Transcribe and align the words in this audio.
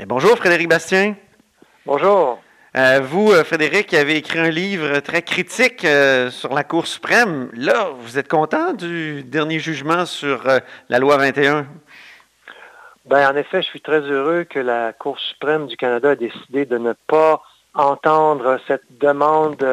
bonjour 0.00 0.36
Frédéric 0.36 0.68
Bastien. 0.68 1.14
Bonjour. 1.86 2.40
Euh, 2.76 3.00
vous, 3.00 3.30
euh, 3.30 3.44
Frédéric, 3.44 3.94
avez 3.94 4.16
écrit 4.16 4.40
un 4.40 4.50
livre 4.50 4.98
très 4.98 5.22
critique 5.22 5.84
euh, 5.84 6.30
sur 6.30 6.52
la 6.52 6.64
Cour 6.64 6.88
suprême. 6.88 7.48
Là, 7.54 7.90
vous 8.00 8.18
êtes 8.18 8.28
content 8.28 8.72
du 8.72 9.22
dernier 9.22 9.60
jugement 9.60 10.04
sur 10.04 10.42
la 10.88 10.98
loi 10.98 11.16
21? 11.18 11.66
Ben, 13.06 13.30
en 13.30 13.36
effet, 13.36 13.62
je 13.62 13.68
suis 13.68 13.80
très 13.80 14.00
heureux 14.00 14.44
que 14.44 14.58
la 14.58 14.92
Cour 14.92 15.18
suprême 15.20 15.68
du 15.68 15.76
Canada 15.76 16.10
a 16.10 16.16
décidé 16.16 16.64
de 16.64 16.78
ne 16.78 16.94
pas 17.06 17.42
entendre 17.74 18.58
cette 18.66 18.98
demande 18.98 19.64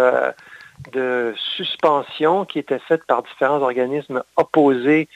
de 0.91 1.33
suspension 1.55 2.45
qui 2.45 2.59
était 2.59 2.79
faite 2.79 3.03
par 3.05 3.23
différents 3.23 3.61
organismes 3.61 4.23
opposés 4.35 5.07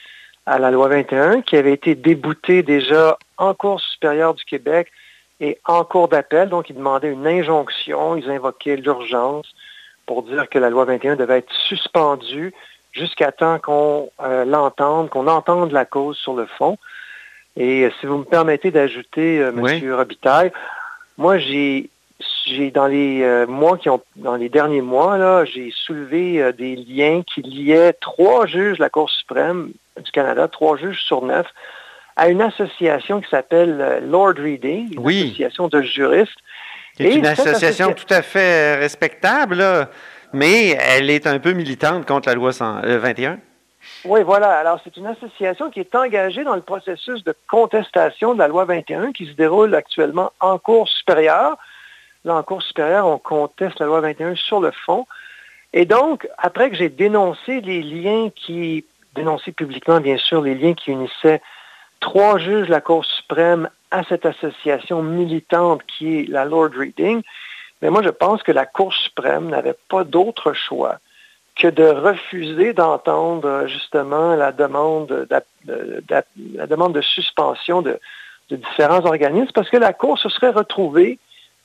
à 0.46 0.58
la 0.58 0.70
loi 0.70 0.88
21, 0.88 1.42
qui 1.42 1.56
avait 1.56 1.72
été 1.72 1.94
déboutée 1.94 2.62
déjà 2.62 3.18
en 3.38 3.54
Cour 3.54 3.80
supérieure 3.80 4.34
du 4.34 4.44
Québec 4.44 4.90
et 5.40 5.58
en 5.64 5.84
cours 5.84 6.08
d'appel. 6.08 6.48
Donc, 6.48 6.70
ils 6.70 6.76
demandaient 6.76 7.12
une 7.12 7.26
injonction, 7.26 8.16
ils 8.16 8.30
invoquaient 8.30 8.76
l'urgence 8.76 9.54
pour 10.06 10.22
dire 10.22 10.48
que 10.48 10.58
la 10.58 10.70
loi 10.70 10.84
21 10.84 11.16
devait 11.16 11.38
être 11.38 11.52
suspendue 11.52 12.54
jusqu'à 12.92 13.32
temps 13.32 13.58
qu'on 13.58 14.10
euh, 14.22 14.44
l'entende, 14.44 15.10
qu'on 15.10 15.26
entende 15.26 15.72
la 15.72 15.84
cause 15.84 16.16
sur 16.16 16.34
le 16.34 16.46
fond. 16.46 16.78
Et 17.56 17.84
euh, 17.84 17.90
si 18.00 18.06
vous 18.06 18.18
me 18.18 18.24
permettez 18.24 18.70
d'ajouter, 18.70 19.40
euh, 19.40 19.50
M. 19.50 19.92
Robitaille, 19.92 20.52
moi, 21.18 21.38
j'ai 21.38 21.90
j'ai 22.46 22.70
dans 22.70 22.86
les 22.86 23.44
mois 23.46 23.76
qui 23.76 23.90
ont 23.90 24.00
dans 24.14 24.36
les 24.36 24.48
derniers 24.48 24.80
mois 24.80 25.18
là, 25.18 25.44
j'ai 25.44 25.70
soulevé 25.70 26.50
des 26.54 26.74
liens 26.74 27.22
qui 27.22 27.42
liaient 27.42 27.92
trois 27.92 28.46
juges 28.46 28.78
de 28.78 28.82
la 28.82 28.88
Cour 28.88 29.10
suprême 29.10 29.72
du 30.02 30.10
Canada, 30.12 30.48
trois 30.48 30.78
juges 30.78 31.02
sur 31.02 31.20
neuf, 31.22 31.46
à 32.16 32.28
une 32.28 32.40
association 32.40 33.20
qui 33.20 33.28
s'appelle 33.28 33.78
euh, 33.80 34.00
Lord 34.00 34.34
Reading, 34.38 34.98
une 34.98 35.26
association 35.28 35.68
de 35.68 35.82
juristes. 35.82 36.38
C'est 36.96 37.14
une 37.14 37.26
association 37.26 37.92
tout 37.92 38.12
à 38.12 38.22
fait 38.22 38.76
respectable, 38.76 39.62
mais 40.32 40.70
elle 40.70 41.10
est 41.10 41.26
un 41.26 41.38
peu 41.38 41.52
militante 41.52 42.06
contre 42.06 42.28
la 42.28 42.34
loi 42.34 42.52
21. 42.52 43.32
Euh, 43.32 43.36
oui, 44.06 44.22
voilà. 44.22 44.58
Alors, 44.58 44.80
c'est 44.82 44.96
une 44.96 45.06
association 45.06 45.70
qui 45.70 45.80
est 45.80 45.94
engagée 45.94 46.42
dans 46.42 46.54
le 46.54 46.62
processus 46.62 47.22
de 47.22 47.34
contestation 47.48 48.32
de 48.32 48.38
la 48.38 48.48
loi 48.48 48.64
21 48.64 49.12
qui 49.12 49.26
se 49.26 49.32
déroule 49.32 49.74
actuellement 49.74 50.32
en 50.40 50.58
cours 50.58 50.88
supérieure. 50.88 51.58
Là, 52.24 52.34
en 52.34 52.42
cours 52.42 52.62
supérieure, 52.62 53.06
on 53.06 53.18
conteste 53.18 53.78
la 53.78 53.86
loi 53.86 54.00
21 54.00 54.34
sur 54.36 54.60
le 54.60 54.70
fond. 54.70 55.06
Et 55.74 55.84
donc, 55.84 56.26
après 56.38 56.70
que 56.70 56.76
j'ai 56.76 56.88
dénoncé 56.88 57.60
les 57.60 57.82
liens 57.82 58.30
qui, 58.34 58.86
dénoncé 59.14 59.52
publiquement, 59.52 60.00
bien 60.00 60.16
sûr, 60.16 60.40
les 60.40 60.54
liens 60.54 60.74
qui 60.74 60.90
unissaient 60.90 61.42
trois 62.06 62.38
juges 62.38 62.68
de 62.68 62.70
la 62.70 62.80
Cour 62.80 63.04
suprême 63.04 63.68
à 63.90 64.04
cette 64.04 64.26
association 64.26 65.02
militante 65.02 65.82
qui 65.88 66.20
est 66.20 66.28
la 66.28 66.44
Lord 66.44 66.70
Reading, 66.76 67.20
mais 67.82 67.90
moi 67.90 68.00
je 68.00 68.10
pense 68.10 68.44
que 68.44 68.52
la 68.52 68.64
Cour 68.64 68.94
suprême 68.94 69.48
n'avait 69.48 69.74
pas 69.88 70.04
d'autre 70.04 70.52
choix 70.52 70.98
que 71.56 71.66
de 71.66 71.82
refuser 71.82 72.74
d'entendre 72.74 73.66
justement 73.66 74.36
la 74.36 74.52
demande 74.52 75.08
de, 75.08 76.14
la 76.54 76.66
demande 76.68 76.94
de 76.94 77.00
suspension 77.00 77.82
de, 77.82 77.98
de 78.50 78.56
différents 78.56 79.04
organismes 79.04 79.52
parce 79.52 79.68
que 79.68 79.76
la 79.76 79.92
Cour 79.92 80.16
se 80.16 80.28
serait 80.28 80.50
retrouvée 80.50 81.18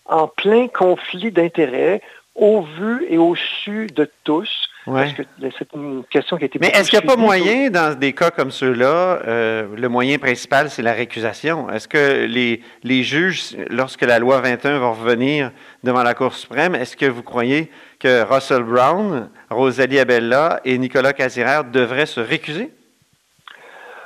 en 0.06 0.28
plein 0.28 0.68
conflit 0.68 1.32
d'intérêts 1.32 2.02
au 2.34 2.64
vu 2.64 3.06
et 3.10 3.20
au 3.20 3.36
su 3.36 3.86
de 3.94 4.10
tous. 4.24 4.71
Que 4.86 5.24
c'est 5.60 5.74
une 5.74 6.04
question 6.10 6.38
qui 6.38 6.44
a 6.44 6.46
été 6.48 6.58
Mais 6.60 6.70
est-ce 6.70 6.90
qu'il 6.90 6.98
n'y 7.00 7.06
a 7.06 7.08
pas 7.08 7.16
moyen, 7.16 7.70
dans 7.70 7.98
des 7.98 8.14
cas 8.14 8.32
comme 8.32 8.50
ceux-là, 8.50 9.20
euh, 9.28 9.68
le 9.78 9.90
moyen 9.90 10.18
principal, 10.18 10.72
c'est 10.72 10.82
la 10.82 10.94
récusation? 10.94 11.70
Est-ce 11.70 11.88
que 11.88 12.26
les, 12.26 12.62
les 12.84 13.04
juges, 13.04 13.56
lorsque 13.70 14.02
la 14.02 14.18
loi 14.18 14.42
21 14.42 14.80
va 14.80 14.88
revenir 14.88 15.52
devant 15.84 16.02
la 16.02 16.16
Cour 16.16 16.34
suprême, 16.34 16.74
est-ce 16.74 16.98
que 16.98 17.06
vous 17.06 17.22
croyez 17.22 17.70
que 18.00 18.24
Russell 18.24 18.64
Brown, 18.64 19.30
Rosalie 19.52 20.00
Abella 20.00 20.60
et 20.66 20.78
Nicolas 20.80 21.14
Casiraire 21.14 21.64
devraient 21.64 22.08
se 22.08 22.20
récuser? 22.20 22.72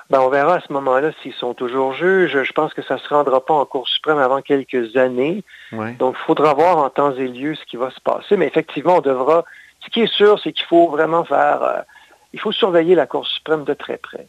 Ben, 0.09 0.19
on 0.19 0.29
verra 0.29 0.55
à 0.55 0.59
ce 0.59 0.71
moment-là 0.73 1.11
s'ils 1.21 1.33
sont 1.33 1.53
toujours 1.53 1.93
juges. 1.93 2.43
Je 2.43 2.51
pense 2.51 2.73
que 2.73 2.83
ça 2.83 2.95
ne 2.95 2.99
se 2.99 3.09
rendra 3.09 3.43
pas 3.43 3.55
en 3.55 3.65
Cour 3.65 3.87
suprême 3.87 4.19
avant 4.19 4.41
quelques 4.41 4.95
années. 4.97 5.43
Donc, 5.71 6.15
il 6.19 6.25
faudra 6.25 6.53
voir 6.53 6.77
en 6.77 6.89
temps 6.89 7.15
et 7.15 7.27
lieu 7.27 7.55
ce 7.55 7.65
qui 7.65 7.77
va 7.77 7.89
se 7.89 7.99
passer. 8.01 8.37
Mais 8.37 8.45
effectivement, 8.45 8.97
on 8.97 9.01
devra. 9.01 9.45
Ce 9.85 9.89
qui 9.89 10.01
est 10.01 10.13
sûr, 10.13 10.39
c'est 10.43 10.51
qu'il 10.51 10.65
faut 10.65 10.87
vraiment 10.87 11.23
faire. 11.23 11.63
Euh, 11.63 11.81
il 12.33 12.39
faut 12.39 12.51
surveiller 12.51 12.95
la 12.95 13.05
Cour 13.05 13.27
suprême 13.27 13.63
de 13.63 13.73
très 13.73 13.97
près. 13.97 14.27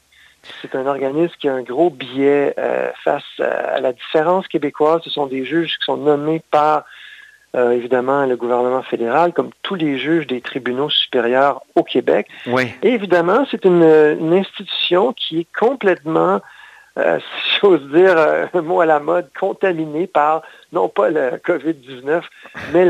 C'est 0.63 0.77
un 0.77 0.87
organisme 0.87 1.35
qui 1.41 1.49
a 1.49 1.55
un 1.55 1.63
gros 1.63 1.91
biais 1.91 2.55
euh, 2.59 2.91
face 3.03 3.25
à 3.41 3.81
la 3.81 3.93
différence 3.93 4.47
québécoise. 4.47 5.01
Ce 5.03 5.11
sont 5.11 5.27
des 5.27 5.45
juges 5.45 5.77
qui 5.79 5.85
sont 5.85 5.97
nommés 5.97 6.41
par 6.51 6.85
euh, 7.57 7.71
évidemment 7.71 8.27
le 8.27 8.37
gouvernement 8.37 8.83
fédéral, 8.83 9.33
comme 9.33 9.51
tous 9.63 9.77
les 9.77 9.99
juges 9.99 10.27
des 10.27 10.43
tribunaux 10.43 10.91
supérieurs 10.91 11.63
au 11.75 11.83
Québec. 11.83 12.29
Oui. 12.47 12.69
Et 12.83 12.91
évidemment, 12.91 13.47
c'est 13.51 13.65
une, 13.65 13.83
institution 14.35 15.15
qui 15.15 15.41
est 15.41 15.47
complètement, 15.59 16.43
euh, 16.99 17.19
si 17.21 17.59
j'ose 17.61 17.83
dire 17.91 18.17
euh, 18.17 18.47
un 18.55 18.63
mot 18.63 18.81
à 18.81 18.87
la 18.87 19.01
mode, 19.01 19.29
contaminée 19.39 20.07
par 20.07 20.43
non 20.73 20.89
pas 20.89 21.11
le 21.11 21.33
COVID-19, 21.45 22.23
mais 22.73 22.87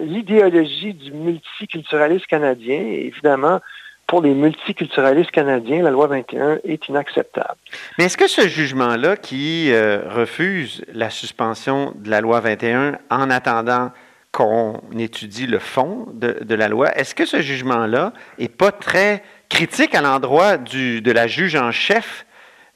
l'idéologie 0.00 0.94
du 0.94 1.12
multiculturalisme 1.12 2.26
canadien. 2.26 2.80
Évidemment, 2.80 3.60
pour 4.08 4.22
les 4.22 4.34
multiculturalistes 4.34 5.30
canadiens, 5.30 5.82
la 5.82 5.90
loi 5.90 6.08
21 6.08 6.58
est 6.64 6.88
inacceptable. 6.88 7.56
Mais 7.98 8.04
est-ce 8.04 8.16
que 8.16 8.28
ce 8.28 8.48
jugement-là 8.48 9.16
qui 9.16 9.72
euh, 9.72 10.00
refuse 10.08 10.84
la 10.92 11.10
suspension 11.10 11.92
de 11.96 12.10
la 12.10 12.20
loi 12.20 12.40
21 12.40 12.98
en 13.10 13.30
attendant 13.30 13.92
qu'on 14.32 14.80
étudie 14.98 15.46
le 15.46 15.58
fond 15.58 16.08
de, 16.12 16.54
la 16.54 16.68
loi, 16.68 16.94
est-ce 16.94 17.14
que 17.14 17.24
ce 17.24 17.40
jugement-là 17.40 18.12
n'est 18.38 18.48
pas 18.48 18.70
très 18.70 19.22
critique 19.48 19.94
à 19.94 20.02
l'endroit 20.02 20.58
de 20.58 21.10
la 21.10 21.26
juge 21.26 21.56
en 21.56 21.72
chef 21.72 22.26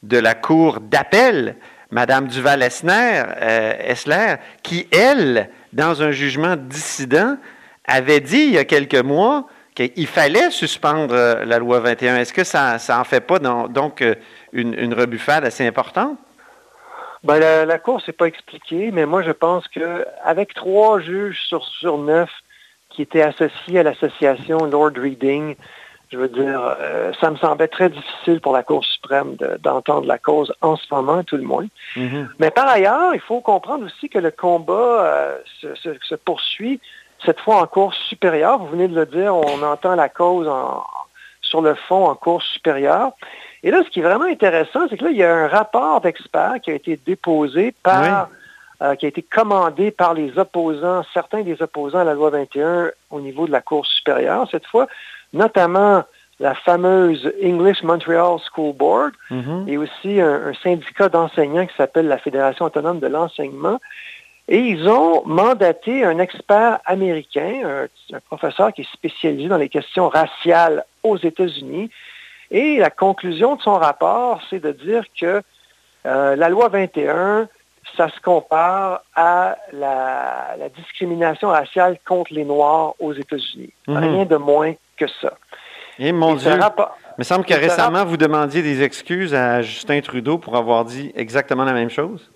de 0.02 0.18
la 0.18 0.34
Cour 0.34 0.80
d'appel, 0.80 1.56
Mme 1.90 2.28
Duval-Essler, 2.28 3.22
euh, 3.40 4.36
qui, 4.62 4.88
elle, 4.92 5.50
dans 5.72 6.02
un 6.02 6.10
jugement 6.10 6.56
dissident, 6.56 7.36
avait 7.84 8.20
dit 8.20 8.44
il 8.44 8.52
y 8.52 8.58
a 8.58 8.64
quelques 8.64 9.02
mois 9.02 9.46
il 9.96 10.06
fallait 10.06 10.50
suspendre 10.50 11.14
euh, 11.14 11.44
la 11.44 11.58
loi 11.58 11.80
21. 11.80 12.16
Est-ce 12.16 12.32
que 12.32 12.44
ça 12.44 12.76
n'en 12.88 13.04
fait 13.04 13.20
pas 13.20 13.38
donc 13.38 14.02
euh, 14.02 14.14
une, 14.52 14.94
rebuffade 14.94 15.44
assez 15.44 15.66
importante? 15.66 16.18
Ben, 17.22 17.38
la, 17.66 17.78
Cour 17.78 17.96
ne 17.96 18.00
s'est 18.00 18.12
pas 18.12 18.26
expliquée, 18.26 18.90
mais 18.92 19.06
moi 19.06 19.22
je 19.22 19.30
pense 19.30 19.66
qu'avec 19.68 20.54
trois 20.54 21.00
juges 21.00 21.40
sur 21.42 21.98
neuf 21.98 22.30
qui 22.88 23.02
étaient 23.02 23.22
associés 23.22 23.80
à 23.80 23.82
l'association 23.82 24.58
Lord 24.64 24.92
Reading, 24.96 25.54
je 26.10 26.18
veux 26.18 26.28
dire, 26.28 26.76
euh, 26.80 27.12
ça 27.20 27.30
me 27.30 27.36
semblait 27.36 27.68
très 27.68 27.88
difficile 27.88 28.40
pour 28.40 28.52
la 28.52 28.62
Cour 28.62 28.84
suprême 28.84 29.36
d'entendre 29.60 30.06
la 30.06 30.18
cause 30.18 30.52
en 30.60 30.76
ce 30.76 30.86
moment, 30.90 31.22
tout 31.22 31.36
le 31.36 31.42
moins. 31.42 31.66
Mm-hmm. 31.96 32.26
Mais 32.38 32.50
par 32.50 32.68
ailleurs, 32.68 33.14
il 33.14 33.20
faut 33.20 33.40
comprendre 33.40 33.86
aussi 33.86 34.08
que 34.08 34.18
le 34.18 34.30
combat 34.30 35.36
se, 35.60 36.14
poursuit 36.16 36.80
cette 37.24 37.40
fois 37.40 37.62
en 37.62 37.66
cours 37.66 37.94
supérieure. 37.94 38.58
Vous 38.58 38.68
venez 38.68 38.88
de 38.88 38.94
le 38.94 39.06
dire, 39.06 39.34
on 39.34 39.62
entend 39.62 39.94
la 39.94 40.08
cause 40.08 40.50
sur 41.42 41.60
le 41.60 41.74
fond 41.74 42.06
en 42.06 42.14
cours 42.14 42.42
supérieure. 42.42 43.12
Et 43.62 43.70
là, 43.70 43.82
ce 43.84 43.90
qui 43.90 44.00
est 44.00 44.02
vraiment 44.02 44.24
intéressant, 44.24 44.86
c'est 44.88 44.96
que 44.96 45.04
là, 45.04 45.10
il 45.10 45.16
y 45.16 45.24
a 45.24 45.34
un 45.34 45.48
rapport 45.48 46.00
d'experts 46.00 46.60
qui 46.62 46.70
a 46.70 46.74
été 46.74 46.98
déposé 47.04 47.74
par, 47.82 48.30
euh, 48.82 48.94
qui 48.94 49.04
a 49.04 49.08
été 49.08 49.22
commandé 49.22 49.90
par 49.90 50.14
les 50.14 50.38
opposants, 50.38 51.04
certains 51.12 51.42
des 51.42 51.60
opposants 51.60 51.98
à 51.98 52.04
la 52.04 52.14
loi 52.14 52.30
21 52.30 52.90
au 53.10 53.20
niveau 53.20 53.46
de 53.46 53.52
la 53.52 53.60
Cour 53.60 53.86
supérieure, 53.86 54.48
cette 54.50 54.66
fois, 54.66 54.86
notamment 55.32 56.04
la 56.38 56.54
fameuse 56.54 57.30
English 57.42 57.82
Montreal 57.82 58.38
School 58.50 58.74
Board 58.74 59.12
mm-hmm. 59.30 59.68
et 59.68 59.76
aussi 59.76 60.20
un 60.20 60.52
syndicat 60.62 61.08
d'enseignants 61.08 61.66
qui 61.66 61.76
s'appelle 61.76 62.08
la 62.08 62.18
Fédération 62.18 62.64
autonome 62.64 62.98
de 62.98 63.08
l'enseignement. 63.08 63.78
Et 64.50 64.58
ils 64.58 64.88
ont 64.88 65.22
mandaté 65.26 66.04
un 66.04 66.18
expert 66.18 66.80
américain, 66.84 67.86
un, 68.12 68.20
professeur 68.20 68.72
qui 68.72 68.80
est 68.80 68.92
spécialisé 68.92 69.48
dans 69.48 69.56
les 69.56 69.68
questions 69.68 70.08
raciales 70.08 70.84
aux 71.04 71.16
États-Unis. 71.16 71.88
Et 72.50 72.78
la 72.78 72.90
conclusion 72.90 73.54
de 73.54 73.62
son 73.62 73.74
rapport, 73.74 74.40
c'est 74.50 74.58
de 74.58 74.72
dire 74.72 75.04
que 75.18 75.40
euh, 76.06 76.34
la 76.34 76.48
loi 76.48 76.68
21, 76.68 77.48
ça 77.96 78.08
se 78.08 78.20
compare 78.20 79.02
à 79.14 79.56
la, 79.72 80.56
discrimination 80.76 81.48
raciale 81.48 81.98
contre 82.04 82.34
les 82.34 82.44
Noirs 82.44 82.94
aux 82.98 83.12
États-Unis. 83.12 83.72
Mhm. 83.86 83.96
Rien 83.96 84.24
de 84.24 84.36
moins 84.36 84.74
que 85.00 85.10
ça. 85.20 85.32
Et 85.98 86.08
eh, 86.08 86.12
mon 86.12 86.34
Dieu, 86.34 86.50
il 86.52 87.14
me 87.18 87.24
semble 87.24 87.44
que 87.44 87.54
récemment, 87.54 88.04
vous 88.04 88.16
demandiez 88.16 88.62
des 88.62 88.82
excuses 88.82 89.34
à 89.34 89.60
Justin 89.62 90.00
Trudeau 90.00 90.38
pour 90.38 90.56
avoir 90.56 90.84
dit 90.84 91.12
exactement 91.14 91.64
la 91.64 91.72
même 91.72 91.90
chose? 91.90 92.30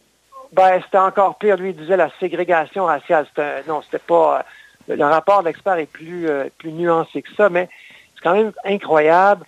Ben, 0.52 0.80
c'était 0.84 0.98
encore 0.98 1.36
pire. 1.36 1.56
Lui, 1.56 1.70
il 1.70 1.76
disait 1.76 1.96
la 1.96 2.10
ségrégation 2.20 2.84
raciale. 2.84 3.26
non, 3.66 3.82
c'était 3.82 3.98
pas. 3.98 4.44
Euh, 4.88 4.96
le 4.96 5.04
rapport 5.04 5.42
d'expert 5.42 5.76
est 5.76 5.90
plus, 5.90 6.28
euh, 6.28 6.44
plus 6.58 6.72
nuancé 6.72 7.22
que 7.22 7.32
ça, 7.34 7.48
mais 7.48 7.68
c'est 8.14 8.22
quand 8.22 8.34
même 8.34 8.52
incroyable 8.64 9.46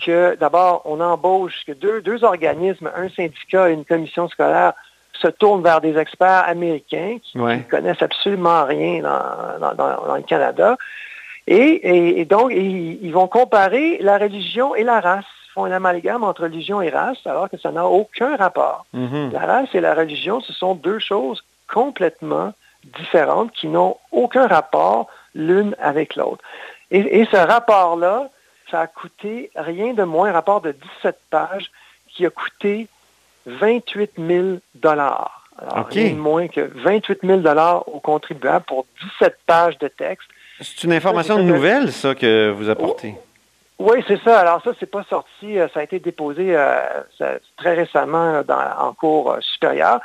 que 0.00 0.36
d'abord, 0.36 0.82
on 0.84 1.00
embauche 1.00 1.64
que 1.66 1.72
deux, 1.72 2.00
deux 2.00 2.24
organismes, 2.24 2.90
un 2.96 3.08
syndicat 3.10 3.68
et 3.68 3.74
une 3.74 3.84
commission 3.84 4.28
scolaire, 4.28 4.72
se 5.20 5.28
tournent 5.28 5.62
vers 5.62 5.80
des 5.80 5.96
experts 5.98 6.44
américains 6.46 7.18
qui, 7.22 7.38
ne 7.38 7.62
connaissent 7.62 8.02
absolument 8.02 8.64
rien 8.64 9.02
dans, 9.02 10.14
le 10.16 10.22
Canada. 10.22 10.76
Et, 11.50 12.26
donc, 12.26 12.52
ils, 12.52 13.10
vont 13.10 13.26
comparer 13.26 13.98
la 14.00 14.18
religion 14.18 14.74
et 14.74 14.84
la 14.84 15.00
race. 15.00 15.24
Ils 15.46 15.52
font 15.52 15.64
un 15.64 15.72
amalgame 15.72 16.22
entre 16.22 16.42
religion 16.42 16.82
et 16.82 16.90
race, 16.90 17.18
alors 17.24 17.48
que 17.48 17.56
ça 17.56 17.72
n'a 17.72 17.86
aucun 17.86 18.36
rapport. 18.36 18.84
Mm-hmm. 18.94 19.32
La 19.32 19.40
race 19.40 19.68
et 19.72 19.80
la 19.80 19.94
religion, 19.94 20.40
ce 20.42 20.52
sont 20.52 20.74
deux 20.74 20.98
choses 20.98 21.42
complètement 21.72 22.52
différentes 22.98 23.52
qui 23.52 23.68
n'ont 23.68 23.96
aucun 24.12 24.46
rapport 24.46 25.08
l'une 25.34 25.74
avec 25.80 26.16
l'autre. 26.16 26.44
Et, 26.90 27.26
ce 27.30 27.36
rapport-là, 27.36 28.28
ça 28.70 28.80
a 28.80 28.86
coûté 28.86 29.50
rien 29.56 29.94
de 29.94 30.02
moins, 30.02 30.28
un 30.28 30.32
rapport 30.32 30.60
de 30.60 30.72
17 31.02 31.18
pages 31.30 31.70
qui 32.08 32.26
a 32.26 32.30
coûté 32.30 32.88
28 33.46 34.12
000 34.18 34.46
dollars. 34.74 35.48
Rien 35.90 36.10
de 36.10 36.16
moins 36.16 36.48
que 36.48 36.60
28 36.60 37.20
000 37.24 37.40
dollars 37.40 37.88
aux 37.88 38.00
contribuables 38.00 38.64
pour 38.66 38.86
17 39.20 39.38
pages 39.46 39.78
de 39.78 39.88
texte. 39.88 40.28
C'est 40.60 40.84
une 40.84 40.92
information 40.92 41.42
nouvelle, 41.42 41.92
ça, 41.92 42.14
que 42.14 42.50
vous 42.50 42.68
apportez. 42.68 43.14
Oui, 43.78 44.02
c'est 44.08 44.20
ça. 44.22 44.40
Alors 44.40 44.62
ça, 44.62 44.72
c'est 44.80 44.90
pas 44.90 45.04
sorti. 45.08 45.58
Euh, 45.58 45.68
ça 45.72 45.80
a 45.80 45.82
été 45.84 46.00
déposé 46.00 46.56
euh, 46.56 46.80
très 47.56 47.74
récemment 47.74 48.42
en 48.78 48.92
cours 48.92 49.32
euh, 49.32 49.38
supérieur. 49.40 50.00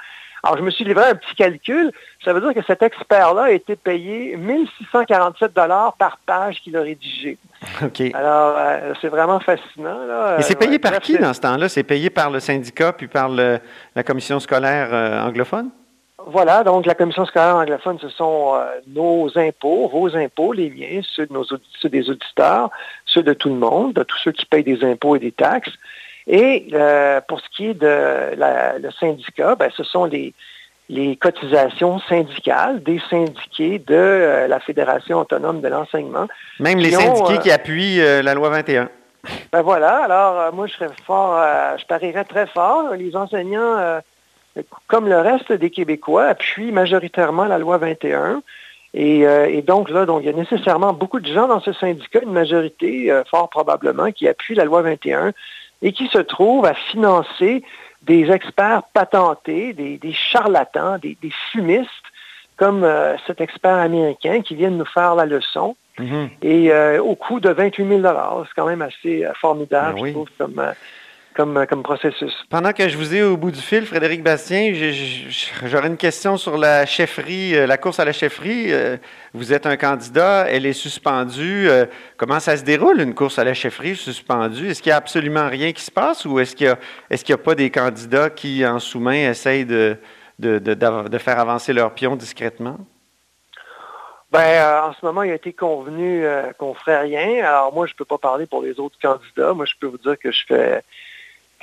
Alors, 0.45 0.57
je 0.57 0.63
me 0.63 0.71
suis 0.71 0.83
livré 0.83 1.05
un 1.05 1.15
petit 1.15 1.35
calcul. 1.35 1.91
Ça 2.23 2.33
veut 2.33 2.41
dire 2.41 2.53
que 2.53 2.67
cet 2.67 2.83
expert-là 2.83 3.43
a 3.43 3.51
été 3.51 3.77
payé 3.77 4.35
1647 4.35 5.53
dollars 5.53 5.93
par 5.93 6.17
page 6.25 6.59
qu'il 6.61 6.75
a 6.75 6.81
rédigé. 6.81 7.37
OK. 7.81 8.01
Alors, 8.13 8.55
euh, 8.57 8.93
c'est 8.99 9.07
vraiment 9.07 9.39
fascinant. 9.39 9.97
Et 10.37 10.41
c'est 10.41 10.59
payé 10.59 10.79
par 10.79 10.99
qui 10.99 11.17
dans 11.17 11.33
ce 11.33 11.39
temps-là? 11.39 11.69
C'est 11.69 11.83
payé 11.83 12.09
par 12.09 12.29
le 12.29 12.41
syndicat 12.41 12.91
puis 12.91 13.07
par 13.07 13.29
la 13.29 14.03
commission 14.05 14.41
scolaire 14.41 14.91
anglophone? 15.25 15.69
Voilà, 16.27 16.63
donc 16.63 16.85
la 16.85 16.95
commission 16.95 17.25
scolaire 17.25 17.55
anglophone, 17.55 17.97
ce 17.99 18.09
sont 18.09 18.53
euh, 18.55 18.65
nos 18.87 19.29
impôts, 19.37 19.87
vos 19.87 20.15
impôts, 20.15 20.53
les 20.53 20.69
miens, 20.69 21.01
ceux, 21.03 21.25
de 21.25 21.33
nos, 21.33 21.43
ceux 21.43 21.89
des 21.89 22.09
auditeurs, 22.09 22.69
ceux 23.05 23.23
de 23.23 23.33
tout 23.33 23.49
le 23.49 23.55
monde, 23.55 23.93
de 23.93 24.03
tous 24.03 24.17
ceux 24.23 24.31
qui 24.31 24.45
payent 24.45 24.63
des 24.63 24.83
impôts 24.83 25.15
et 25.15 25.19
des 25.19 25.31
taxes. 25.31 25.73
Et 26.27 26.67
euh, 26.73 27.19
pour 27.27 27.39
ce 27.39 27.45
qui 27.55 27.67
est 27.67 27.73
de 27.73 28.35
le 28.35 28.91
syndicat, 28.99 29.55
ben, 29.55 29.69
ce 29.75 29.83
sont 29.83 30.05
les, 30.05 30.33
les 30.87 31.15
cotisations 31.17 31.99
syndicales 32.07 32.81
des 32.81 33.01
syndiqués 33.09 33.79
de 33.79 33.93
euh, 33.93 34.47
la 34.47 34.59
Fédération 34.59 35.19
autonome 35.19 35.61
de 35.61 35.67
l'enseignement. 35.67 36.27
Même 36.59 36.79
les 36.79 36.91
syndiqués 36.91 37.39
qui 37.39 37.51
appuient 37.51 37.97
la 37.97 38.33
loi 38.33 38.49
21. 38.49 38.89
Ben 39.53 39.61
voilà, 39.61 40.03
alors 40.03 40.53
moi 40.53 40.67
je 40.67 40.73
serais 40.73 40.89
fort, 41.05 41.41
je 41.77 41.85
parierais 41.85 42.25
très 42.25 42.45
fort. 42.45 42.93
Les 42.93 43.15
enseignants, 43.15 44.01
comme 44.87 45.07
le 45.07 45.19
reste 45.19 45.51
des 45.51 45.69
Québécois, 45.69 46.25
appuient 46.25 46.71
majoritairement 46.71 47.45
la 47.45 47.57
loi 47.57 47.77
21. 47.77 48.41
Et, 48.95 49.21
et, 49.21 49.63
donc 49.63 49.89
là, 49.89 50.05
donc, 50.05 50.21
il 50.21 50.27
y 50.27 50.29
a 50.29 50.33
nécessairement 50.33 50.93
beaucoup 50.93 51.19
de 51.19 51.25
gens 51.25 51.47
dans 51.47 51.59
ce 51.59 51.73
syndicat, 51.73 52.19
une 52.21 52.31
majorité, 52.31 53.11
fort 53.27 53.49
probablement, 53.49 54.11
qui 54.11 54.27
appuient 54.27 54.53
la 54.53 54.65
loi 54.65 54.83
21 54.83 55.33
et 55.81 55.91
qui 55.91 56.07
se 56.07 56.19
trouve 56.19 56.65
à 56.65 56.73
financer 56.73 57.63
des 58.03 58.31
experts 58.31 58.83
patentés, 58.93 59.73
des, 59.73 60.13
charlatans, 60.13 60.97
des, 60.99 61.17
fumistes, 61.51 61.89
comme 62.57 62.83
euh, 62.83 63.15
cet 63.25 63.41
expert 63.41 63.77
américain 63.77 64.41
qui 64.41 64.55
vient 64.55 64.71
de 64.71 64.75
nous 64.75 64.85
faire 64.85 65.15
la 65.15 65.25
leçon. 65.25 65.75
Mm-hmm. 65.99 66.29
Et 66.41 66.71
euh, 66.71 67.01
au 67.01 67.15
coût 67.15 67.39
de 67.39 67.49
28 67.49 68.01
000 68.01 68.01
C'est 68.01 68.53
quand 68.55 68.65
même 68.65 68.81
assez 68.81 69.25
euh, 69.25 69.33
formidable, 69.33 69.99
ben 69.99 70.07
je 70.07 70.11
trouve, 70.11 70.29
comme, 70.37 70.61
comme, 71.33 71.65
comme 71.67 71.83
processus. 71.83 72.33
Pendant 72.49 72.71
que 72.71 72.87
je 72.87 72.97
vous 72.97 73.13
ai 73.15 73.23
au 73.23 73.37
bout 73.37 73.51
du 73.51 73.59
fil, 73.59 73.85
Frédéric 73.85 74.23
Bastien, 74.23 74.73
j'aurais 75.65 75.87
une 75.87 75.97
question 75.97 76.37
sur 76.37 76.57
la 76.57 76.85
chefferie, 76.85 77.55
euh, 77.55 77.65
la 77.65 77.77
course 77.77 77.99
à 77.99 78.05
la 78.05 78.13
chefferie. 78.13 78.71
Euh, 78.71 78.97
vous 79.33 79.53
êtes 79.53 79.65
un 79.65 79.77
candidat, 79.77 80.45
elle 80.49 80.65
est 80.65 80.73
suspendue. 80.73 81.67
Euh, 81.69 81.85
comment 82.17 82.39
ça 82.39 82.57
se 82.57 82.63
déroule, 82.63 83.01
une 83.01 83.13
course 83.13 83.39
à 83.39 83.43
la 83.43 83.53
chefferie 83.53 83.95
suspendue? 83.95 84.69
Est-ce 84.69 84.81
qu'il 84.81 84.91
n'y 84.91 84.93
a 84.93 84.97
absolument 84.97 85.47
rien 85.47 85.71
qui 85.71 85.81
se 85.81 85.91
passe 85.91 86.25
ou 86.25 86.39
est-ce 86.39 86.55
qu'il 86.55 86.67
n'y 86.67 86.73
a, 86.73 86.77
est 87.09 87.29
a, 87.29 87.37
pas 87.37 87.55
des 87.55 87.69
candidats 87.69 88.29
qui, 88.29 88.65
en 88.65 88.79
sous-main, 88.79 89.29
essayent 89.29 89.65
de, 89.65 89.97
de, 90.39 90.59
de, 90.59 91.17
faire 91.17 91.39
avancer 91.39 91.73
leur 91.73 91.93
pion 91.93 92.15
discrètement? 92.15 92.77
Ben, 94.31 94.83
en 94.83 94.93
ce 94.93 95.05
moment, 95.05 95.21
il 95.23 95.31
a 95.31 95.35
été 95.35 95.53
convenu 95.53 96.25
qu'on 96.57 96.69
ne 96.69 96.73
ferait 96.73 97.01
rien. 97.01 97.45
Alors 97.45 97.71
moi, 97.71 97.85
je 97.85 97.93
ne 97.93 97.97
peux 97.97 98.05
pas 98.05 98.17
parler 98.17 98.47
pour 98.47 98.63
les 98.63 98.79
autres 98.79 98.97
candidats. 98.99 99.53
Moi, 99.53 99.65
je 99.65 99.73
peux 99.79 99.85
vous 99.85 99.99
dire 99.99 100.17
que 100.17 100.31
je 100.31 100.43
fais 100.47 100.81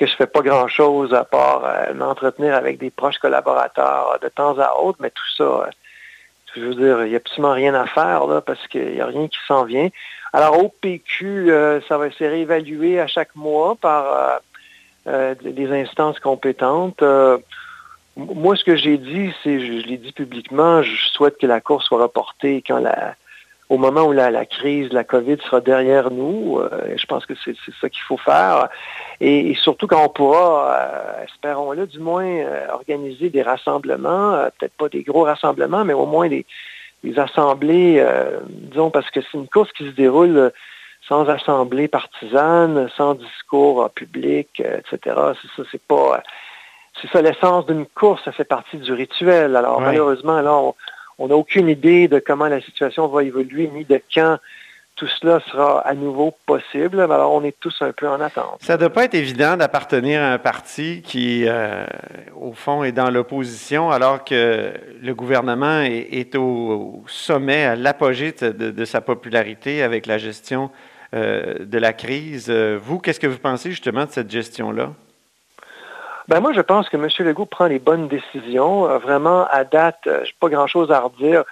que 0.01 0.07
je 0.07 0.17
fais 0.17 0.27
pas 0.27 0.41
grand-chose 0.41 1.13
à 1.13 1.25
part 1.25 1.63
euh, 1.67 1.93
m'entretenir 1.93 2.55
avec 2.55 2.79
des 2.79 2.89
proches 2.89 3.19
collaborateurs 3.19 4.19
de 4.23 4.29
temps 4.31 4.59
à 4.59 4.81
autre, 4.81 4.99
mais 4.99 5.11
tout 5.11 5.31
ça, 5.37 5.45
euh, 5.45 5.67
je 6.57 6.63
veux 6.63 6.75
dire, 6.75 7.05
il 7.05 7.11
n'y 7.11 7.15
a 7.15 7.19
absolument 7.19 7.53
rien 7.53 7.75
à 7.75 7.85
faire 7.85 8.27
là, 8.27 8.41
parce 8.41 8.67
qu'il 8.69 8.95
n'y 8.95 9.01
a 9.03 9.07
rien 9.07 9.29
qui 9.29 9.37
s'en 9.47 9.65
vient. 9.65 9.91
Alors 10.33 10.65
au 10.65 10.71
PQ, 10.71 11.53
euh, 11.53 11.83
ça 11.83 11.99
va 11.99 12.07
être 12.07 12.17
réévalué 12.17 12.99
à 12.99 13.07
chaque 13.07 13.37
mois 13.37 13.77
par 13.77 14.41
des 15.07 15.73
instances 15.73 16.19
compétentes. 16.21 17.03
moi, 18.17 18.57
ce 18.57 18.65
que 18.65 18.77
j'ai 18.77 18.97
dit, 18.97 19.35
c'est, 19.43 19.61
je 19.61 19.87
l'ai 19.87 19.99
dit 19.99 20.13
publiquement, 20.13 20.83
je 20.83 21.09
souhaite 21.13 21.37
que 21.39 21.47
la 21.47 21.61
course 21.61 21.87
soit 21.87 22.03
reportée 22.03 22.63
quand 22.67 22.79
la, 22.79 23.17
au 23.71 23.79
moment 23.79 24.03
où 24.03 24.13
la, 24.13 24.45
crise, 24.47 24.93
la 24.93 25.05
COVID 25.05 25.39
sera 25.45 25.61
derrière 25.61 26.11
nous. 26.11 26.59
Euh, 26.59 26.97
je 26.97 27.07
pense 27.07 27.25
que 27.25 27.35
c'est 27.45 27.55
ça 27.81 27.89
qu'il 27.89 28.03
faut 28.03 28.17
faire. 28.17 28.69
Et, 29.21 29.55
surtout 29.55 29.87
quand 29.87 30.05
on 30.05 30.09
pourra, 30.09 30.75
euh, 30.75 31.25
espérons-le, 31.25 31.87
du 31.87 32.01
moins 32.01 32.27
euh, 32.27 32.67
organiser 32.73 33.31
des 33.31 33.43
rassemblements, 33.43 34.45
peut-être 34.59 34.75
pas 34.77 34.89
des 34.89 35.05
gros 35.05 35.23
rassemblements, 35.23 35.85
mais 35.85 35.93
au 35.93 36.05
moins 36.05 36.29
des, 36.29 36.45
assemblées, 37.17 38.05
disons, 38.49 38.91
parce 38.91 39.09
que 39.11 39.21
c'est 39.23 39.39
une 39.39 39.49
course 39.49 39.73
qui 39.73 39.85
se 39.87 39.95
déroule 39.95 40.53
sans 41.09 41.31
assemblée 41.31 41.89
partisane, 41.89 42.91
sans 42.95 43.15
discours 43.15 43.89
public, 43.91 44.61
etc. 44.61 45.17
C'est 45.41 45.49
ça, 45.57 45.69
c'est 45.73 45.83
pas... 45.83 46.23
c'est 47.01 47.11
ça 47.11 47.23
l'essence 47.23 47.65
d'une 47.65 47.87
course, 47.87 48.23
ça 48.25 48.33
fait 48.33 48.45
partie 48.45 48.77
du 48.77 48.93
rituel. 48.93 49.57
Alors 49.57 49.81
malheureusement, 49.81 50.43
là, 50.43 50.53
on, 50.55 50.75
on 51.21 51.29
n'a 51.29 51.37
aucune 51.37 51.69
idée 51.69 52.09
de 52.09 52.19
comment 52.19 52.49
la 52.49 52.63
situation 52.63 53.07
va 53.07 53.23
évoluer, 53.23 53.71
ni 53.73 53.85
de 53.85 54.01
quand 54.13 54.39
tout 54.97 55.07
cela 55.07 55.41
sera 55.51 55.81
à 55.81 55.95
nouveau 55.95 56.35
possible. 56.47 57.01
Alors, 57.01 57.33
on 57.33 57.45
est 57.45 57.55
tous 57.61 57.77
un 57.81 57.93
peu 57.93 58.09
en 58.09 58.21
attente. 58.21 58.57
Ça 58.61 58.75
ne 58.75 58.81
doit 58.81 58.91
pas 58.91 59.05
être 59.05 59.15
évident 59.15 59.57
d'appartenir 59.57 60.23
à 60.23 60.33
un 60.33 60.39
parti 60.39 61.03
qui, 61.03 61.45
euh, 61.47 61.85
au 62.35 62.53
fond, 62.53 62.85
est 62.85 62.93
dans 62.93 63.11
l'opposition, 63.11 63.91
alors 63.91 64.25
que 64.25 64.73
le 65.01 65.15
gouvernement 65.15 65.83
est, 65.83 66.35
au, 66.37 67.05
sommet, 67.07 67.65
à 67.65 67.77
l'apogée 67.77 68.33
de, 68.33 68.85
sa 68.87 69.03
popularité 69.03 69.83
avec 69.83 70.07
la 70.07 70.17
gestion 70.17 70.71
euh, 71.15 71.67
de 71.67 71.79
la 71.79 71.93
crise. 71.93 72.51
Vous, 72.51 72.99
qu'est-ce 72.99 73.21
que 73.21 73.27
vous 73.27 73.39
pensez 73.39 73.71
justement 73.71 74.07
de 74.07 74.11
cette 74.11 74.31
gestion-là? 74.31 74.93
Ben 76.31 76.39
moi, 76.39 76.53
je 76.53 76.61
pense 76.61 76.89
que 76.89 76.97
M. 76.97 77.09
Legault 77.27 77.47
prend 77.47 77.67
les 77.67 77.81
bonnes 77.81 78.07
décisions. 78.07 78.89
Euh, 78.89 78.99
vraiment, 78.99 79.49
à 79.51 79.65
date, 79.65 79.99
euh, 80.07 80.21
je 80.23 80.29
n'ai 80.29 80.37
pas 80.39 80.49
grand-chose 80.49 80.93
à 80.93 81.01
redire. 81.01 81.43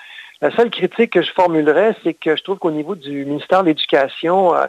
La 0.41 0.53
seule 0.53 0.71
critique 0.71 1.15
que 1.15 1.21
je 1.21 1.33
formulerais, 1.33 1.97
c'est 2.05 2.15
que 2.15 2.37
je 2.37 2.45
trouve 2.45 2.59
qu'au 2.59 2.71
niveau 2.71 2.95
du 2.95 3.25
ministère 3.25 3.63
de 3.63 3.71
l'Éducation, 3.71 4.55
euh, 4.55 4.67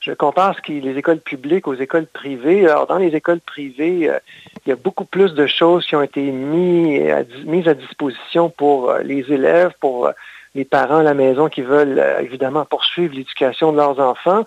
je 0.00 0.12
compare 0.12 0.54
ce 0.56 0.60
qui 0.60 0.78
les 0.82 0.98
écoles 0.98 1.20
publiques 1.20 1.68
aux 1.68 1.74
écoles 1.74 2.04
privées. 2.04 2.68
Alors, 2.68 2.86
dans 2.86 2.98
les 2.98 3.16
écoles 3.16 3.40
privées, 3.40 4.10
il 4.66 4.68
y 4.68 4.72
a 4.72 4.76
beaucoup 4.76 5.06
plus 5.06 5.32
de 5.32 5.46
choses 5.46 5.86
qui 5.86 5.96
ont 5.96 6.02
été 6.02 6.20
mises 6.20 7.66
à 7.66 7.72
disposition 7.72 8.50
pour 8.50 8.92
les 9.02 9.32
élèves, 9.32 9.72
pour 9.80 10.10
les 10.56 10.64
parents 10.64 10.98
à 10.98 11.02
la 11.02 11.14
maison 11.14 11.48
qui 11.48 11.60
veulent 11.60 11.98
euh, 11.98 12.20
évidemment 12.20 12.64
poursuivre 12.64 13.14
l'éducation 13.14 13.72
de 13.72 13.76
leurs 13.76 14.00
enfants. 14.00 14.44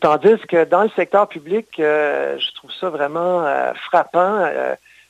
Tandis 0.00 0.38
que 0.46 0.64
dans 0.64 0.82
le 0.82 0.90
secteur 0.90 1.26
public, 1.26 1.66
euh, 1.80 2.38
je 2.38 2.54
trouve 2.54 2.70
ça 2.78 2.90
vraiment 2.90 3.44
euh, 3.44 3.72
frappant. 3.86 4.46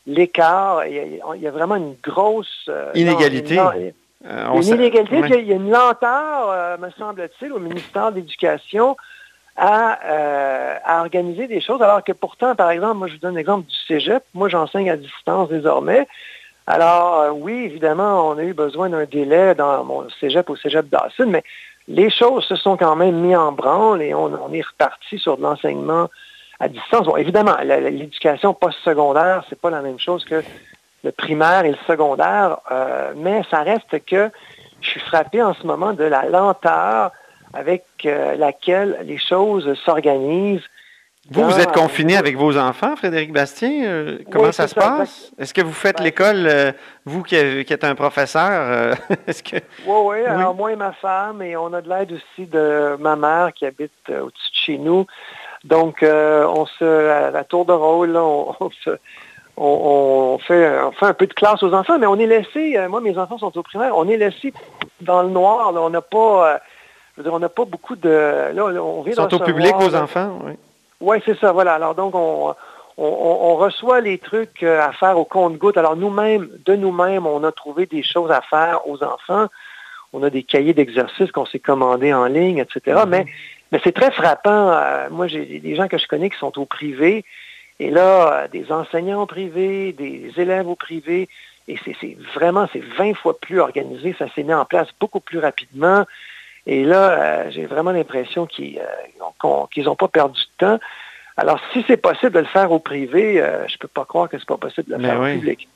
L'écart, 0.06 0.86
il, 0.86 1.20
y, 1.42 1.46
a 1.46 1.50
vraiment 1.50 1.76
une 1.76 1.94
grosse 2.02 2.70
inégalité. 2.94 3.58
une, 4.24 4.62
inégalité, 4.62 5.40
il 5.40 5.46
y 5.48 5.52
a 5.52 5.56
une 5.56 5.70
lenteur, 5.70 6.78
me 6.78 6.88
semble-t-il, 6.96 7.52
au 7.52 7.58
ministère 7.58 8.10
de 8.12 8.16
l'Éducation 8.16 8.96
à, 9.56 9.98
à, 10.84 11.00
organiser 11.00 11.48
des 11.48 11.60
choses, 11.60 11.82
alors 11.82 12.02
que 12.02 12.12
pourtant, 12.12 12.54
par 12.54 12.70
exemple, 12.70 12.96
moi 12.96 13.08
je 13.08 13.14
vous 13.14 13.18
donne 13.18 13.34
l'exemple 13.34 13.66
du 13.66 13.74
Cégep, 13.86 14.22
moi 14.32 14.48
j'enseigne 14.48 14.88
à 14.88 14.96
distance 14.96 15.48
désormais, 15.50 16.06
alors, 16.70 17.20
euh, 17.20 17.30
oui, 17.30 17.64
évidemment, 17.64 18.28
on 18.28 18.36
a 18.36 18.42
eu 18.42 18.52
besoin 18.52 18.90
d'un 18.90 19.06
délai 19.06 19.54
dans 19.54 19.82
mon 19.84 20.06
cégep 20.20 20.50
au 20.50 20.56
cégep 20.56 20.86
Dawson, 20.90 21.24
mais 21.26 21.42
les 21.88 22.10
choses 22.10 22.44
se 22.44 22.56
sont 22.56 22.76
quand 22.76 22.94
même 22.94 23.16
mises 23.16 23.38
en 23.38 23.52
branle 23.52 24.02
et 24.02 24.12
on, 24.12 24.52
est 24.52 24.66
reparti 24.66 25.18
sur 25.18 25.38
de 25.38 25.42
l'enseignement 25.42 26.10
à 26.60 26.68
distance. 26.68 27.06
Bon, 27.06 27.16
évidemment, 27.16 27.56
l'éducation 27.62 28.52
post-secondaire, 28.52 29.44
c'est 29.48 29.58
pas 29.58 29.70
la 29.70 29.80
même 29.80 29.98
chose 29.98 30.26
que 30.26 30.42
le 31.04 31.10
primaire 31.10 31.64
et 31.64 31.70
le 31.70 31.78
secondaire, 31.86 32.58
euh, 32.70 33.14
mais 33.16 33.42
ça 33.50 33.62
reste 33.62 34.04
que 34.04 34.30
je 34.82 34.90
suis 34.90 35.00
frappé 35.00 35.42
en 35.42 35.54
ce 35.54 35.66
moment 35.66 35.94
de 35.94 36.04
la 36.04 36.26
lenteur 36.26 37.12
avec 37.54 37.84
euh, 38.04 38.36
laquelle 38.36 38.98
les 39.04 39.16
choses 39.16 39.72
s'organisent 39.86 40.68
Vous, 41.30 41.44
vous 41.44 41.60
êtes 41.60 41.72
confiné 41.72 42.16
avec 42.16 42.36
vos 42.36 42.56
enfants, 42.56 42.96
Frédéric 42.96 43.32
Bastien? 43.32 43.84
Euh, 43.84 44.18
comment 44.32 44.50
ça 44.50 44.66
se 44.66 44.74
passe? 44.74 45.30
Est-ce 45.38 45.52
que 45.52 45.60
vous 45.60 45.74
faites 45.74 45.98
ben, 45.98 46.04
l'école, 46.04 46.46
euh, 46.46 46.72
vous 47.04 47.22
qui, 47.22 47.36
êtes 47.36 47.84
un 47.84 47.94
professeur? 47.94 48.96
est-ce 49.26 49.42
que... 49.42 49.56
Oui, 49.86 50.00
oui, 50.04 50.24
alors 50.24 50.54
moi 50.54 50.72
et 50.72 50.76
ma 50.76 50.92
femme, 50.92 51.42
et 51.42 51.54
on 51.54 51.74
a 51.74 51.82
de 51.82 51.88
l'aide 51.88 52.12
aussi 52.12 52.46
de 52.46 52.96
ma 52.98 53.14
mère 53.16 53.52
qui 53.52 53.66
habite 53.66 53.92
au-dessus 54.08 54.50
de 54.50 54.56
chez 54.56 54.78
nous. 54.78 55.04
Donc, 55.64 55.98
on 56.02 56.66
se, 56.78 56.84
à 56.84 57.30
la 57.30 57.44
tour 57.44 57.66
de 57.66 57.72
rôle, 57.72 58.16
on, 58.16 58.54
on, 59.58 60.38
fait, 60.38 60.80
on 60.80 60.92
fait 60.92 61.06
un 61.06 61.14
peu 61.14 61.26
de 61.26 61.34
classe 61.34 61.62
aux 61.62 61.74
enfants, 61.74 61.98
mais 61.98 62.06
on 62.06 62.18
est 62.18 62.26
laissé, 62.26 62.78
moi 62.88 63.02
mes 63.02 63.18
enfants 63.18 63.36
sont 63.36 63.56
au 63.58 63.62
primaire, 63.62 63.94
on 63.98 64.08
est 64.08 64.16
laissé 64.16 64.54
dans 65.02 65.22
le 65.22 65.28
noir. 65.28 65.74
on 65.74 65.90
n'a 65.90 66.00
pas 66.00 66.60
on 67.26 67.38
n'a 67.38 67.48
pas 67.48 67.64
beaucoup 67.64 67.96
de. 67.96 68.54
Là, 68.54 68.64
on 68.64 69.02
vient 69.02 69.12
Ils 69.12 69.16
sont 69.16 69.34
au 69.34 69.44
public, 69.44 69.74
vos 69.74 69.94
enfants, 69.94 70.38
oui. 70.46 70.52
Oui, 71.00 71.18
c'est 71.24 71.38
ça, 71.38 71.52
voilà. 71.52 71.74
Alors 71.74 71.94
donc, 71.94 72.14
on, 72.14 72.54
reçoit 73.56 74.00
les 74.00 74.18
trucs 74.18 74.62
euh, 74.62 74.80
à 74.80 74.92
faire 74.92 75.18
au 75.18 75.24
compte-goutte. 75.24 75.76
Alors 75.76 75.96
nous-mêmes, 75.96 76.48
de 76.64 76.74
nous-mêmes, 76.74 77.26
on 77.26 77.44
a 77.44 77.52
trouvé 77.52 77.86
des 77.86 78.02
choses 78.02 78.30
à 78.30 78.40
faire 78.40 78.88
aux 78.88 79.02
enfants. 79.04 79.46
On 80.12 80.22
a 80.22 80.30
des 80.30 80.42
cahiers 80.42 80.74
d'exercices 80.74 81.30
qu'on 81.30 81.46
s'est 81.46 81.58
commandés 81.58 82.12
en 82.12 82.26
ligne, 82.26 82.58
etc. 82.58 82.80
Mm-hmm. 82.86 83.08
Mais, 83.08 83.26
mais 83.70 83.80
c'est 83.84 83.92
très 83.92 84.10
frappant. 84.10 84.70
Euh, 84.72 85.08
moi, 85.10 85.26
j'ai 85.28 85.60
des 85.60 85.76
gens 85.76 85.86
que 85.86 85.98
je 85.98 86.06
connais 86.06 86.30
qui 86.30 86.38
sont 86.38 86.58
au 86.58 86.64
privé. 86.64 87.24
Et 87.78 87.90
là, 87.90 88.32
euh, 88.32 88.48
des 88.48 88.72
enseignants 88.72 89.22
au 89.22 89.26
privé, 89.26 89.92
des 89.92 90.32
élèves 90.36 90.68
au 90.68 90.74
privé. 90.74 91.28
Et 91.68 91.78
c'est 91.84 92.16
vraiment, 92.34 92.66
c'est 92.72 92.82
20 92.82 93.14
fois 93.14 93.38
plus 93.38 93.60
organisé. 93.60 94.16
Ça 94.18 94.26
s'est 94.34 94.42
mis 94.42 94.54
en 94.54 94.64
place 94.64 94.88
beaucoup 94.98 95.20
plus 95.20 95.38
rapidement. 95.38 96.04
Et 96.68 96.84
là, 96.84 97.10
euh, 97.10 97.50
j'ai 97.50 97.64
vraiment 97.64 97.92
l'impression 97.92 98.46
qu'ils 98.46 98.78
n'ont 99.18 99.64
euh, 99.64 99.94
pas 99.94 100.08
perdu 100.08 100.38
de 100.38 100.66
temps. 100.66 100.78
Alors, 101.38 101.58
si 101.72 101.82
c'est 101.88 101.96
possible 101.96 102.32
de 102.32 102.40
le 102.40 102.44
faire 102.44 102.70
au 102.70 102.78
privé, 102.78 103.40
euh, 103.40 103.66
je 103.68 103.74
ne 103.74 103.78
peux 103.78 103.88
pas 103.88 104.04
croire 104.04 104.28
que 104.28 104.36
ce 104.36 104.42
n'est 104.42 104.46
pas 104.46 104.58
possible 104.58 104.90
de 104.90 104.96
le 104.96 105.02
faire 105.02 105.18
au 105.18 105.24
public. 105.24 105.66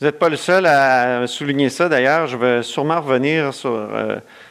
Vous 0.00 0.06
n'êtes 0.06 0.18
pas 0.18 0.28
le 0.28 0.36
seul 0.36 0.66
à 0.66 1.26
souligner 1.26 1.68
ça. 1.68 1.88
D'ailleurs, 1.88 2.28
je 2.28 2.36
vais 2.36 2.62
sûrement 2.62 3.00
revenir 3.00 3.52
sur 3.52 3.88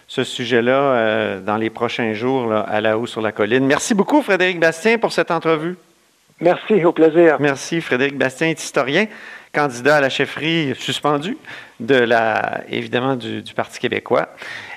ce 0.07 0.23
sujet-là 0.23 1.39
dans 1.39 1.57
les 1.57 1.71
prochains 1.71 2.13
jours 2.13 2.53
à 2.53 2.79
la 2.79 2.97
haut 2.97 3.07
sur 3.07 3.21
la 3.21 3.31
colline. 3.31 3.65
Merci 3.65 3.95
beaucoup, 3.95 4.21
Frédéric 4.21 4.59
Bastien, 4.59 4.99
pour 4.99 5.11
cette 5.11 5.31
entrevue. 5.31 5.77
Merci, 6.41 6.83
au 6.85 6.91
plaisir. 6.91 7.37
Merci. 7.39 7.81
Frédéric 7.81 8.17
Bastien 8.17 8.49
est 8.49 8.61
historien, 8.61 9.07
candidat 9.55 9.97
à 9.97 10.01
la 10.01 10.09
chefferie 10.09 10.73
suspendu 10.77 11.37
de 11.79 11.95
la, 11.95 12.61
évidemment 12.69 13.15
du, 13.15 13.41
Parti 13.55 13.79
québécois. 13.79 14.29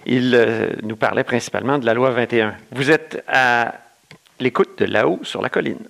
Il 0.07 0.35
euh, 0.35 0.71
nous 0.83 0.97
parlait 0.97 1.25
principalement 1.25 1.79
de 1.79 1.85
la 1.85 1.95
loi 1.95 2.11
21. 2.11 2.55
Vous 2.73 2.91
êtes 2.91 3.23
à 3.27 3.75
l'écoute 4.39 4.79
de 4.79 4.85
là-haut 4.85 5.19
sur 5.23 5.43
la 5.43 5.49
colline. 5.49 5.81